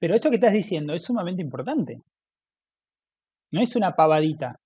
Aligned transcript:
Pero 0.00 0.14
esto 0.14 0.30
que 0.30 0.36
estás 0.36 0.54
diciendo 0.54 0.94
es 0.94 1.04
sumamente 1.04 1.42
importante. 1.42 2.00
No 3.50 3.60
es 3.60 3.74
una 3.74 3.96
pavadita. 3.96 4.60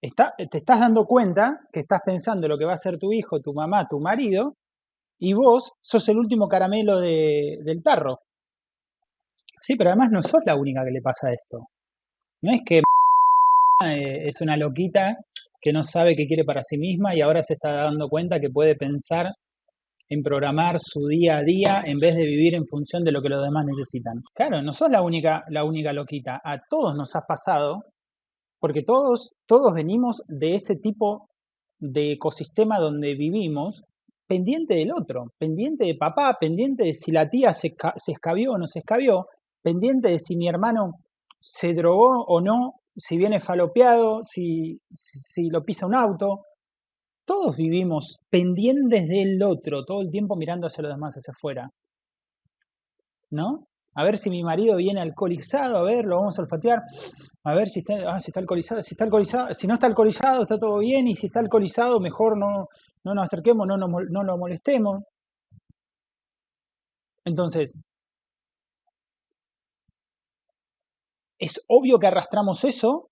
Te 0.00 0.58
estás 0.58 0.80
dando 0.80 1.04
cuenta 1.06 1.60
que 1.72 1.80
estás 1.80 2.00
pensando 2.04 2.48
lo 2.48 2.58
que 2.58 2.64
va 2.64 2.72
a 2.74 2.78
ser 2.78 2.98
tu 2.98 3.12
hijo, 3.12 3.40
tu 3.40 3.52
mamá, 3.52 3.86
tu 3.88 4.00
marido, 4.00 4.56
y 5.18 5.34
vos 5.34 5.72
sos 5.80 6.08
el 6.10 6.18
último 6.18 6.48
caramelo 6.48 7.00
de- 7.00 7.60
del 7.64 7.82
tarro. 7.82 8.20
Sí, 9.60 9.76
pero 9.76 9.90
además 9.90 10.10
no 10.10 10.22
sos 10.22 10.40
la 10.46 10.56
única 10.56 10.84
que 10.84 10.90
le 10.90 11.02
pasa 11.02 11.32
esto. 11.32 11.68
No 12.42 12.52
es 12.52 12.62
que 12.66 12.78
eh, 13.86 14.28
es 14.28 14.40
una 14.40 14.56
loquita 14.56 15.16
que 15.60 15.72
no 15.72 15.84
sabe 15.84 16.16
qué 16.16 16.26
quiere 16.26 16.44
para 16.44 16.62
sí 16.62 16.78
misma 16.78 17.14
y 17.16 17.20
ahora 17.22 17.42
se 17.42 17.54
está 17.54 17.72
dando 17.84 18.08
cuenta 18.08 18.40
que 18.40 18.50
puede 18.50 18.76
pensar 18.76 19.28
en 20.08 20.22
programar 20.22 20.76
su 20.78 21.06
día 21.06 21.38
a 21.38 21.42
día 21.42 21.82
en 21.84 21.98
vez 21.98 22.16
de 22.16 22.24
vivir 22.24 22.54
en 22.54 22.66
función 22.66 23.02
de 23.04 23.12
lo 23.12 23.22
que 23.22 23.28
los 23.28 23.42
demás 23.42 23.64
necesitan. 23.66 24.22
Claro, 24.34 24.62
no 24.62 24.72
sos 24.72 24.90
la 24.90 25.02
única, 25.02 25.44
la 25.48 25.64
única 25.64 25.92
loquita. 25.92 26.40
A 26.44 26.60
todos 26.68 26.94
nos 26.94 27.16
ha 27.16 27.22
pasado, 27.22 27.84
porque 28.60 28.82
todos, 28.82 29.32
todos 29.46 29.72
venimos 29.72 30.22
de 30.28 30.54
ese 30.54 30.76
tipo 30.76 31.28
de 31.78 32.12
ecosistema 32.12 32.78
donde 32.78 33.14
vivimos, 33.14 33.82
pendiente 34.26 34.74
del 34.74 34.92
otro, 34.92 35.32
pendiente 35.38 35.84
de 35.84 35.94
papá, 35.94 36.36
pendiente 36.40 36.84
de 36.84 36.94
si 36.94 37.12
la 37.12 37.28
tía 37.28 37.52
se, 37.52 37.74
se 37.96 38.12
escabió 38.12 38.52
o 38.52 38.58
no 38.58 38.66
se 38.66 38.80
escabió, 38.80 39.26
pendiente 39.62 40.08
de 40.10 40.18
si 40.18 40.36
mi 40.36 40.48
hermano 40.48 41.00
se 41.40 41.74
drogó 41.74 42.24
o 42.26 42.40
no, 42.40 42.80
si 42.96 43.18
viene 43.18 43.40
falopeado, 43.40 44.22
si 44.22 44.80
si 44.90 45.48
lo 45.50 45.64
pisa 45.64 45.86
un 45.86 45.94
auto, 45.94 46.44
todos 47.26 47.56
vivimos 47.56 48.20
pendientes 48.30 49.08
del 49.08 49.42
otro, 49.42 49.84
todo 49.84 50.00
el 50.00 50.10
tiempo 50.10 50.36
mirando 50.36 50.68
hacia 50.68 50.82
los 50.82 50.94
demás, 50.94 51.14
hacia 51.14 51.32
afuera, 51.32 51.70
¿no? 53.30 53.66
A 53.94 54.04
ver 54.04 54.18
si 54.18 54.30
mi 54.30 54.42
marido 54.44 54.76
viene 54.76 55.00
alcoholizado, 55.00 55.78
a 55.78 55.82
ver, 55.82 56.04
lo 56.04 56.18
vamos 56.18 56.38
a 56.38 56.42
olfatear, 56.42 56.82
a 57.44 57.54
ver 57.54 57.68
si 57.68 57.80
está, 57.80 58.14
ah, 58.14 58.20
si 58.20 58.30
está 58.30 58.40
alcoholizado, 58.40 58.82
si 58.82 58.94
está 58.94 59.04
alcoholizado, 59.04 59.54
si 59.54 59.66
no 59.66 59.74
está 59.74 59.86
alcoholizado, 59.86 60.42
está 60.42 60.58
todo 60.58 60.78
bien, 60.78 61.08
y 61.08 61.16
si 61.16 61.26
está 61.26 61.40
alcoholizado, 61.40 61.98
mejor 61.98 62.38
no, 62.38 62.68
no 63.04 63.14
nos 63.14 63.24
acerquemos, 63.24 63.66
no, 63.66 63.76
nos 63.76 63.90
no 64.10 64.22
lo 64.22 64.38
molestemos. 64.38 65.02
Entonces, 67.24 67.74
es 71.38 71.64
obvio 71.68 71.98
que 71.98 72.06
arrastramos 72.06 72.64
eso 72.64 73.08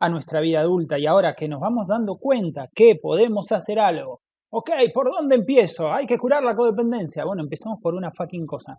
a 0.00 0.08
nuestra 0.08 0.40
vida 0.40 0.60
adulta 0.60 0.98
y 0.98 1.06
ahora 1.06 1.34
que 1.34 1.48
nos 1.48 1.60
vamos 1.60 1.86
dando 1.86 2.16
cuenta 2.16 2.68
que 2.74 2.96
podemos 2.96 3.52
hacer 3.52 3.78
algo, 3.78 4.22
ok, 4.50 4.70
¿por 4.92 5.10
dónde 5.12 5.36
empiezo? 5.36 5.92
Hay 5.92 6.06
que 6.06 6.18
curar 6.18 6.42
la 6.42 6.56
codependencia. 6.56 7.24
Bueno, 7.24 7.42
empezamos 7.42 7.78
por 7.82 7.94
una 7.94 8.10
fucking 8.10 8.46
cosa. 8.46 8.76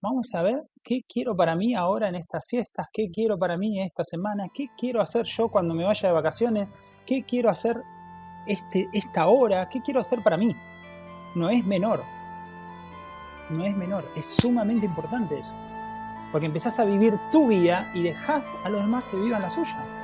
Vamos 0.00 0.34
a 0.34 0.42
ver 0.42 0.62
qué 0.82 1.00
quiero 1.06 1.36
para 1.36 1.54
mí 1.54 1.74
ahora 1.74 2.08
en 2.08 2.14
estas 2.14 2.46
fiestas, 2.46 2.86
qué 2.92 3.10
quiero 3.10 3.38
para 3.38 3.56
mí 3.56 3.80
esta 3.80 4.04
semana, 4.04 4.48
qué 4.52 4.66
quiero 4.76 5.00
hacer 5.00 5.24
yo 5.24 5.48
cuando 5.48 5.74
me 5.74 5.84
vaya 5.84 6.08
de 6.08 6.14
vacaciones, 6.14 6.68
qué 7.06 7.24
quiero 7.24 7.48
hacer 7.48 7.80
este, 8.46 8.88
esta 8.92 9.28
hora, 9.28 9.68
qué 9.70 9.80
quiero 9.80 10.00
hacer 10.00 10.22
para 10.22 10.36
mí. 10.36 10.54
No 11.34 11.48
es 11.48 11.64
menor, 11.64 12.02
no 13.50 13.64
es 13.64 13.76
menor, 13.76 14.04
es 14.16 14.26
sumamente 14.26 14.86
importante 14.86 15.38
eso. 15.38 15.54
Porque 16.32 16.46
empezás 16.46 16.78
a 16.80 16.84
vivir 16.84 17.18
tu 17.32 17.48
vida 17.48 17.90
y 17.94 18.02
dejás 18.02 18.54
a 18.64 18.70
los 18.70 18.82
demás 18.82 19.04
que 19.04 19.16
vivan 19.16 19.40
la 19.40 19.50
suya. 19.50 20.03